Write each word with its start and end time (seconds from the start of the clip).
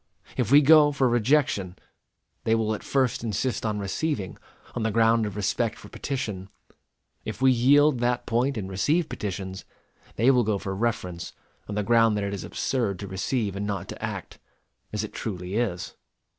If 0.35 0.49
we 0.51 0.63
go 0.63 0.91
for 0.91 1.07
rejection, 1.07 1.75
they 2.43 2.55
will 2.55 2.73
at 2.73 2.81
first 2.81 3.23
insist 3.23 3.63
on 3.67 3.77
receiving, 3.77 4.39
on 4.73 4.81
the 4.81 4.89
ground 4.89 5.27
of 5.27 5.35
respect 5.35 5.77
for 5.77 5.89
petition. 5.89 6.49
If 7.23 7.39
we 7.39 7.51
yield 7.51 7.99
that 7.99 8.25
point 8.25 8.57
and 8.57 8.67
receive 8.67 9.07
petitions, 9.09 9.63
they 10.15 10.31
will 10.31 10.43
go 10.43 10.57
for 10.57 10.73
reference, 10.73 11.33
on 11.69 11.75
the 11.75 11.83
ground 11.83 12.17
that 12.17 12.23
it 12.23 12.33
is 12.33 12.43
absurd 12.43 12.97
to 12.97 13.07
receive 13.07 13.55
and 13.55 13.67
not 13.67 13.87
to 13.89 14.03
act 14.03 14.39
as 14.91 15.03
it 15.03 15.13
truly 15.13 15.53
is. 15.53 15.93